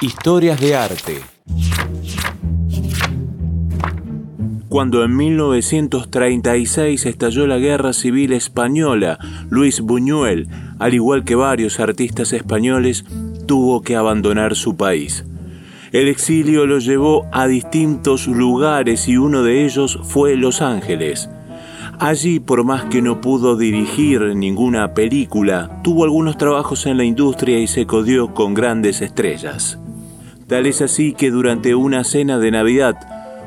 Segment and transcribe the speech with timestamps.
[0.00, 1.18] Historias de arte.
[4.68, 9.18] Cuando en 1936 estalló la Guerra Civil Española,
[9.50, 10.46] Luis Buñuel,
[10.78, 13.06] al igual que varios artistas españoles,
[13.46, 15.24] tuvo que abandonar su país.
[15.90, 21.28] El exilio lo llevó a distintos lugares y uno de ellos fue Los Ángeles.
[21.98, 27.58] Allí, por más que no pudo dirigir ninguna película, tuvo algunos trabajos en la industria
[27.58, 29.76] y se codió con grandes estrellas.
[30.48, 32.96] Tal es así que durante una cena de Navidad,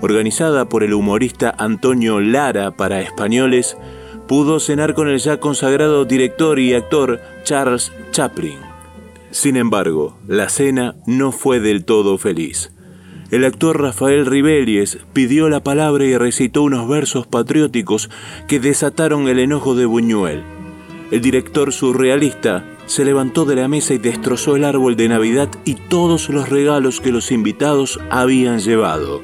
[0.00, 3.76] organizada por el humorista Antonio Lara para españoles,
[4.26, 8.58] pudo cenar con el ya consagrado director y actor Charles Chaplin.
[9.30, 12.70] Sin embargo, la cena no fue del todo feliz
[13.30, 18.08] el actor Rafael Ribelles pidió la palabra y recitó unos versos patrióticos
[18.46, 20.42] que desataron el enojo de Buñuel.
[21.10, 25.74] El director surrealista se levantó de la mesa y destrozó el árbol de Navidad y
[25.74, 29.22] todos los regalos que los invitados habían llevado.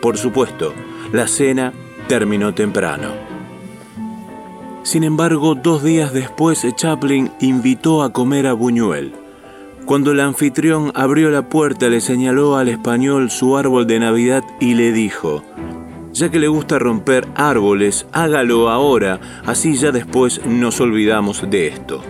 [0.00, 0.72] Por supuesto,
[1.12, 1.72] la cena
[2.08, 3.08] terminó temprano.
[4.84, 9.12] Sin embargo, dos días después Chaplin invitó a comer a Buñuel.
[9.84, 14.74] Cuando el anfitrión abrió la puerta le señaló al español su árbol de Navidad y
[14.74, 15.42] le dijo,
[16.16, 22.02] ya que le gusta romper árboles, hágalo ahora, así ya después nos olvidamos de esto.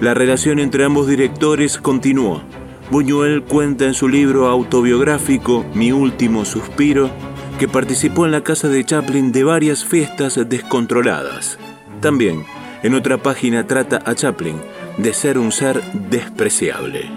[0.00, 2.42] La relación entre ambos directores continuó.
[2.90, 7.10] Buñuel cuenta en su libro autobiográfico Mi último suspiro
[7.58, 11.58] que participó en la casa de Chaplin de varias fiestas descontroladas.
[12.00, 12.44] También,
[12.82, 14.56] en otra página trata a Chaplin
[14.96, 17.10] de ser un ser despreciable.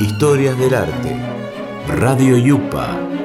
[0.00, 1.16] Historias del arte.
[1.88, 3.23] Radio Yupa.